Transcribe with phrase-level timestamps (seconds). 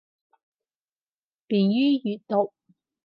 [1.45, 2.51] 便于阅读